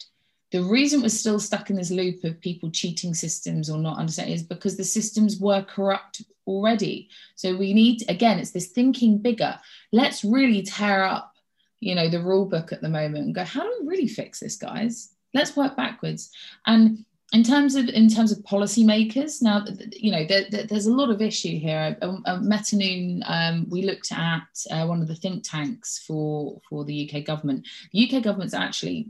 [0.54, 4.36] the reason we're still stuck in this loop of people cheating systems or not understanding
[4.36, 9.60] is because the systems were corrupt already so we need again it's this thinking bigger
[9.92, 11.34] let's really tear up
[11.80, 14.40] you know the rule book at the moment and go how do we really fix
[14.40, 16.32] this guys let's work backwards
[16.68, 20.94] and in terms of in terms of policymakers, now you know there, there, there's a
[20.94, 21.80] lot of issue here.
[21.80, 26.86] At, at Metanoon, um, we looked at uh, one of the think tanks for for
[26.86, 27.68] the UK government.
[27.92, 29.08] The UK government's actually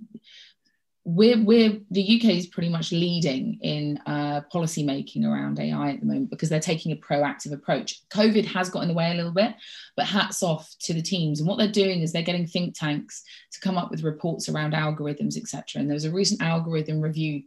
[1.06, 6.00] we're we're the UK is pretty much leading in uh, policy making around AI at
[6.00, 8.08] the moment because they're taking a proactive approach.
[8.10, 9.54] COVID has got in the way a little bit,
[9.98, 11.40] but hats off to the teams.
[11.40, 14.74] And what they're doing is they're getting think tanks to come up with reports around
[14.74, 15.82] algorithms, etc.
[15.82, 17.44] And there was a recent algorithm review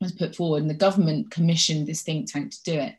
[0.00, 2.96] was put forward, and the government commissioned this think tank to do it.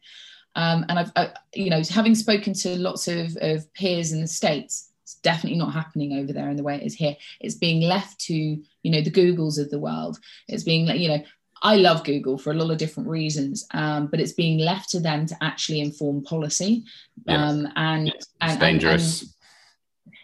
[0.56, 4.28] Um, and I've, I, you know, having spoken to lots of, of peers in the
[4.28, 7.16] states, it's definitely not happening over there in the way it is here.
[7.40, 10.18] It's being left to, you know, the Googles of the world.
[10.48, 11.24] It's being, you know,
[11.62, 15.00] I love Google for a lot of different reasons, um, but it's being left to
[15.00, 16.86] them to actually inform policy.
[17.28, 19.22] Um, and, it's and, dangerous.
[19.22, 19.30] And,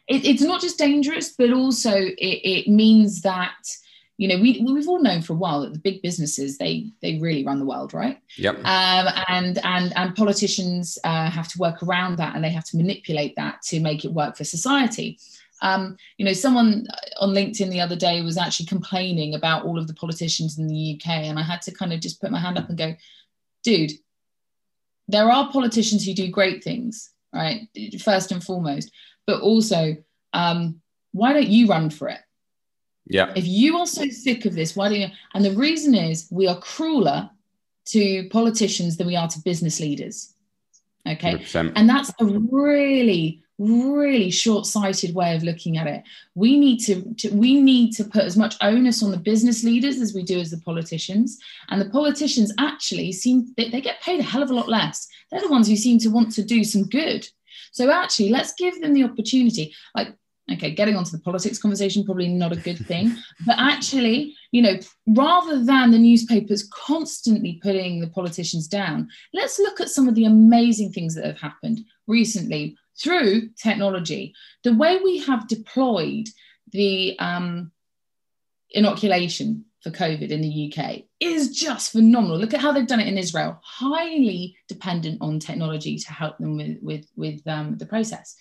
[0.10, 3.54] and it, it's not just dangerous, but also it, it means that
[4.22, 7.18] you know we we've all known for a while that the big businesses they they
[7.18, 8.20] really run the world right?
[8.38, 8.58] Yep.
[8.58, 12.78] Um, and and and politicians uh, have to work around that and they have to
[12.78, 15.18] manipulate that to make it work for society.
[15.64, 16.86] Um, you know someone
[17.20, 20.96] on linkedin the other day was actually complaining about all of the politicians in the
[20.96, 22.96] uk and i had to kind of just put my hand up and go
[23.64, 23.92] dude
[25.08, 27.68] there are politicians who do great things right?
[28.02, 28.92] First and foremost
[29.28, 29.98] but also
[30.34, 30.82] um,
[31.12, 32.22] why don't you run for it
[33.12, 33.34] yeah.
[33.36, 35.08] If you are so sick of this, why do you?
[35.34, 37.30] And the reason is we are crueler
[37.86, 40.34] to politicians than we are to business leaders.
[41.08, 41.34] Okay.
[41.34, 41.74] 100%.
[41.76, 46.04] And that's a really, really short-sighted way of looking at it.
[46.36, 50.00] We need to, to, we need to put as much onus on the business leaders
[50.00, 51.40] as we do as the politicians.
[51.70, 55.08] And the politicians actually seem they, they get paid a hell of a lot less.
[55.32, 57.28] They're the ones who seem to want to do some good.
[57.72, 59.74] So actually, let's give them the opportunity.
[59.96, 60.16] Like
[60.54, 63.16] okay getting onto the politics conversation probably not a good thing.
[63.46, 64.76] But actually you know
[65.08, 70.26] rather than the newspapers constantly putting the politicians down let's look at some of the
[70.26, 74.34] amazing things that have happened recently through technology.
[74.64, 76.28] The way we have deployed
[76.72, 77.72] the um,
[78.70, 82.38] inoculation for covid in the uk is just phenomenal.
[82.38, 83.60] Look at how they've done it in israel.
[83.64, 88.36] Highly dependent on technology to help them with with with um, the process.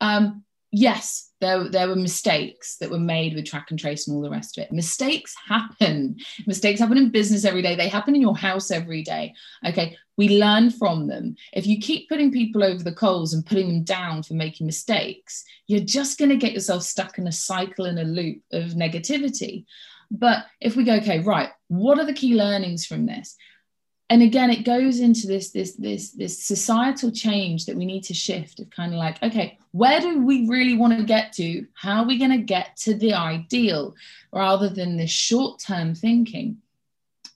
[0.00, 4.22] Um, yes, there, there were mistakes that were made with track and trace and all
[4.22, 4.72] the rest of it.
[4.72, 6.16] Mistakes happen.
[6.46, 7.76] Mistakes happen in business every day.
[7.76, 9.34] They happen in your house every day.
[9.66, 9.96] Okay.
[10.16, 11.36] We learn from them.
[11.52, 15.44] If you keep putting people over the coals and putting them down for making mistakes,
[15.66, 19.64] you're just going to get yourself stuck in a cycle and a loop of negativity.
[20.10, 23.36] But if we go, okay, right, what are the key learnings from this?
[24.10, 28.14] And again it goes into this this this this societal change that we need to
[28.14, 31.66] shift of kind of like okay where do we really want to get to?
[31.74, 33.96] How are we going to get to the ideal
[34.32, 36.58] rather than this short term thinking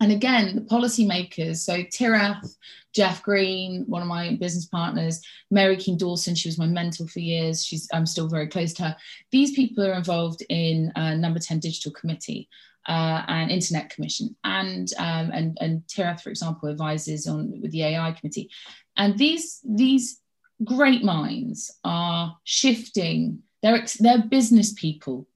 [0.01, 2.57] and again the policymakers so tirath
[2.95, 7.21] jeff green one of my business partners mary King dawson she was my mentor for
[7.21, 8.97] years she's i'm still very close to her.
[9.31, 12.49] These people are involved in uh, number 10 digital committee
[12.89, 17.85] uh, and Internet Commission, and um, and and Tirath, for example, advises on with the
[17.85, 18.51] AI committee,
[18.97, 20.21] and these these
[20.65, 23.43] great minds are shifting.
[23.63, 25.29] They're they're business people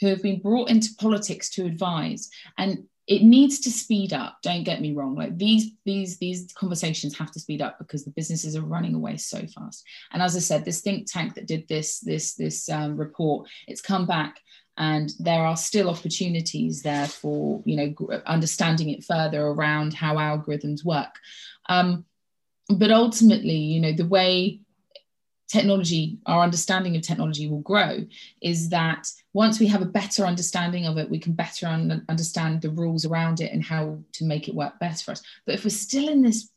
[0.00, 4.38] who have been brought into politics to advise, and it needs to speed up.
[4.42, 5.14] Don't get me wrong.
[5.14, 9.16] Like these these these conversations have to speed up because the businesses are running away
[9.16, 9.84] so fast.
[10.12, 13.80] And as I said, this think tank that did this this this um, report, it's
[13.80, 14.40] come back
[14.78, 20.84] and there are still opportunities there for you know understanding it further around how algorithms
[20.84, 21.14] work
[21.68, 22.04] um,
[22.68, 24.60] but ultimately you know the way
[25.48, 28.04] technology our understanding of technology will grow
[28.42, 32.60] is that once we have a better understanding of it we can better un- understand
[32.60, 35.62] the rules around it and how to make it work best for us but if
[35.62, 36.50] we're still in this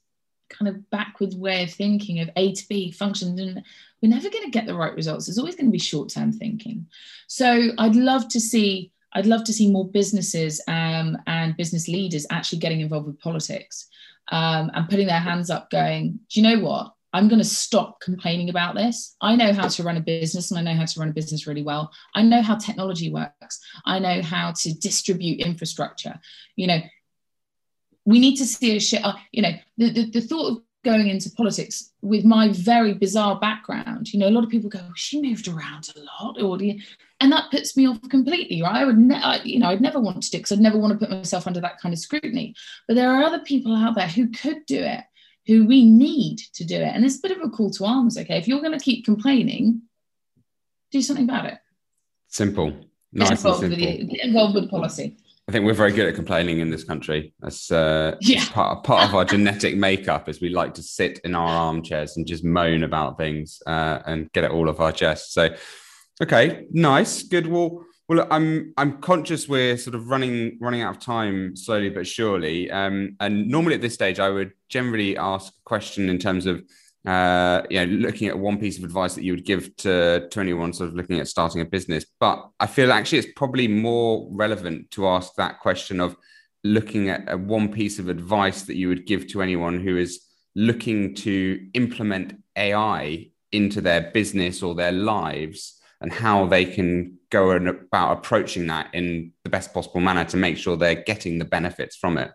[0.50, 3.64] kind of backward way of thinking of A to B functions, and
[4.02, 5.26] we're never going to get the right results.
[5.26, 6.88] There's always going to be short term thinking.
[7.28, 8.92] So I'd love to see.
[9.14, 13.88] I'd love to see more businesses um, and business leaders actually getting involved with politics
[14.32, 16.94] um, and putting their hands up, going, "Do you know what?
[17.14, 19.16] I'm going to stop complaining about this.
[19.22, 21.48] I know how to run a business and I know how to run a business
[21.48, 21.92] really well.
[22.14, 23.60] I know how technology works.
[23.86, 26.20] I know how to distribute infrastructure.
[26.56, 26.80] You know,
[28.06, 29.04] we need to see a shit.
[29.04, 33.40] Uh, you know, the, the, the thought of going into politics with my very bizarre
[33.40, 36.58] background, you know, a lot of people go, oh, she moved around a lot, or
[37.20, 38.78] and that puts me off completely, right?
[38.78, 41.06] I would, ne- you know, I'd never want to do because I'd never want to
[41.06, 42.56] put myself under that kind of scrutiny.
[42.88, 45.02] But there are other people out there who could do it,
[45.50, 48.18] who we need to do it, and it's a bit of a call to arms.
[48.18, 49.82] Okay, if you're going to keep complaining,
[50.92, 51.58] do something about it.
[52.28, 52.72] Simple.
[53.12, 53.98] Nice get involved, and simple.
[53.98, 55.18] With get involved with policy.
[55.48, 57.34] I think we're very good at complaining in this country.
[57.40, 58.46] That's uh, yeah.
[58.52, 62.28] part, part of our genetic makeup is we like to sit in our armchairs and
[62.28, 65.34] just moan about things uh, and get it all off our chest.
[65.34, 65.50] So,
[66.22, 67.48] okay, nice, good.
[67.48, 72.08] Well, well, I'm I'm conscious we're sort of running running out of time slowly but
[72.08, 72.70] surely.
[72.72, 76.64] Um, and normally at this stage, I would generally ask a question in terms of
[77.06, 80.40] uh, you know, looking at one piece of advice that you would give to, to
[80.40, 82.04] anyone sort of looking at starting a business.
[82.20, 86.18] But I feel actually it's probably more relevant to ask that question of
[86.64, 91.16] looking at one piece of advice that you would give to anyone who is looking
[91.16, 98.18] to implement AI into their business or their lives and how they can go about
[98.18, 102.18] approaching that in the best possible manner to make sure they're getting the benefits from
[102.18, 102.32] it.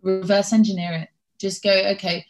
[0.00, 1.08] Reverse engineer it.
[1.38, 2.26] Just go, okay,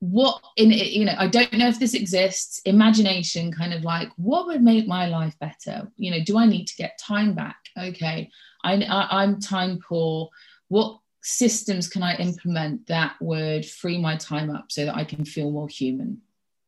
[0.00, 2.60] what in you know i don't know if this exists.
[2.64, 5.90] Imagination kind of like what would make my life better?
[5.96, 7.56] You know do i need to get time back?
[7.78, 8.30] Okay
[8.62, 10.28] I, I i'm time poor.
[10.68, 15.24] What systems can i implement that would free my time up so that i can
[15.24, 16.20] feel more human?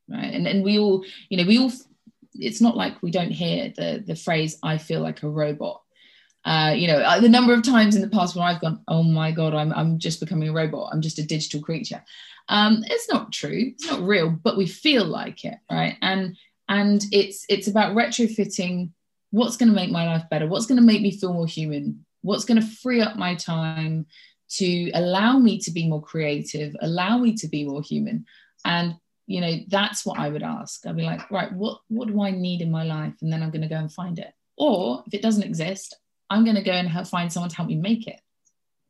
[0.09, 0.33] Right?
[0.33, 1.71] And and we all you know we all
[2.35, 5.83] it's not like we don't hear the the phrase i feel like a robot
[6.45, 9.03] uh, you know, uh, the number of times in the past when I've gone, oh
[9.03, 10.91] my God, I'm, I'm just becoming a robot.
[10.93, 12.03] I'm just a digital creature.
[12.49, 13.73] Um, it's not true.
[13.75, 15.97] It's not real, but we feel like it, right?
[16.01, 18.91] And and it's it's about retrofitting
[19.31, 22.07] what's going to make my life better, what's going to make me feel more human,
[22.23, 24.07] what's going to free up my time
[24.51, 28.25] to allow me to be more creative, allow me to be more human.
[28.65, 28.95] And
[29.29, 30.87] you know, that's what I would ask.
[30.87, 33.13] I'd be like, right, what what do I need in my life?
[33.21, 34.33] And then I'm going to go and find it.
[34.57, 35.95] Or if it doesn't exist,
[36.31, 38.21] I'm going to go and help find someone to help me make it.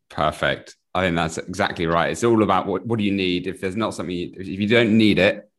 [0.09, 0.77] Perfect.
[0.95, 2.13] I think that's exactly right.
[2.13, 3.49] It's all about what, what do you need.
[3.49, 5.51] If there's not something, if you don't need it,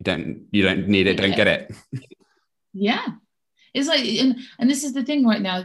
[0.00, 1.16] you don't you don't need it.
[1.16, 1.72] Don't get it.
[2.72, 3.06] yeah,
[3.72, 5.64] it's like, and and this is the thing right now.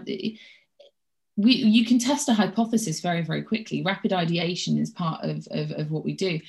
[1.37, 3.81] We you can test a hypothesis very very quickly.
[3.81, 6.39] Rapid ideation is part of of, of what we do,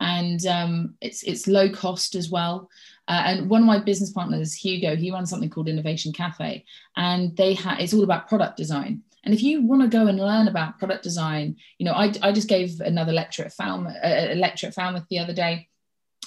[0.00, 2.68] and um, it's it's low cost as well.
[3.08, 6.64] Uh, and one of my business partners, Hugo, he runs something called Innovation Cafe,
[6.96, 9.02] and they have it's all about product design.
[9.24, 12.30] And if you want to go and learn about product design, you know, I, I
[12.30, 15.68] just gave another lecture at Falmouth, a lecture at Falmouth the other day,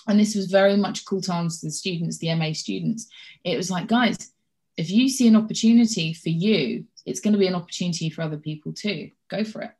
[0.07, 3.07] and this was very much a call to the students, the MA students.
[3.43, 4.31] It was like, guys,
[4.75, 8.37] if you see an opportunity for you, it's going to be an opportunity for other
[8.37, 9.11] people too.
[9.29, 9.71] Go for it.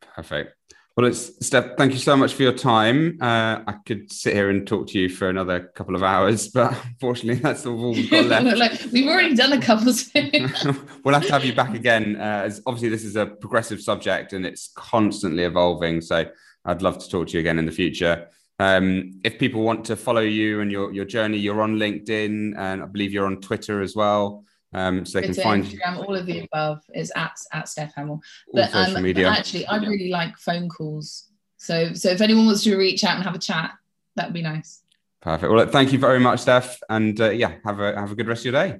[0.00, 0.56] Perfect.
[0.96, 1.76] Well, it's Steph.
[1.76, 3.18] Thank you so much for your time.
[3.20, 6.72] Uh, I could sit here and talk to you for another couple of hours, but
[6.86, 8.56] unfortunately, that's all we've got left.
[8.56, 9.92] like, we've already done a couple.
[9.92, 10.66] Things.
[11.04, 12.16] We'll have to have you back again.
[12.16, 16.00] Uh, as obviously, this is a progressive subject and it's constantly evolving.
[16.00, 16.26] So,
[16.64, 18.28] I'd love to talk to you again in the future.
[18.60, 22.82] Um, if people want to follow you and your your journey, you're on LinkedIn, and
[22.82, 24.44] I believe you're on Twitter as well.
[24.74, 28.20] Um, so they can find Instagram, all of the above is at at Steph Hamill.
[28.52, 31.30] But, um, but actually, I really like phone calls.
[31.56, 33.70] So so if anyone wants to reach out and have a chat,
[34.16, 34.82] that would be nice.
[35.22, 35.50] Perfect.
[35.50, 38.44] Well, thank you very much, Steph, and uh, yeah, have a have a good rest
[38.44, 38.78] of your day.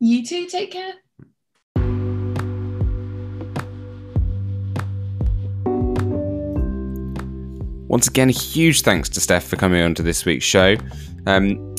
[0.00, 0.46] You too.
[0.46, 0.92] Take care.
[7.88, 10.76] Once again, a huge thanks to Steph for coming on to this week's show.
[11.26, 11.73] Um,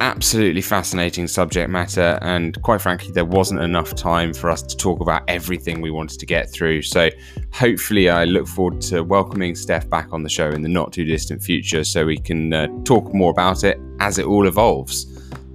[0.00, 5.00] absolutely fascinating subject matter, and quite frankly, there wasn't enough time for us to talk
[5.00, 6.82] about everything we wanted to get through.
[6.82, 7.10] So,
[7.52, 11.04] hopefully, I look forward to welcoming Steph back on the show in the not too
[11.04, 15.06] distant future so we can uh, talk more about it as it all evolves.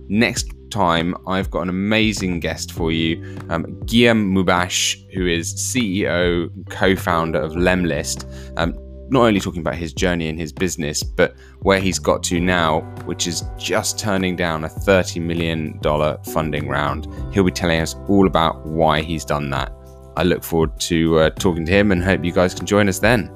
[0.08, 6.50] Next time, I've got an amazing guest for you, um, Guillaume Moubeche, who is CEO,
[6.70, 8.26] co founder of Lemlist.
[8.58, 8.74] Um,
[9.10, 12.82] not only talking about his journey in his business, but where he's got to now,
[13.06, 15.80] which is just turning down a $30 million
[16.24, 17.08] funding round.
[17.34, 19.72] He'll be telling us all about why he's done that.
[20.18, 23.00] I look forward to uh, talking to him and hope you guys can join us
[23.00, 23.30] then.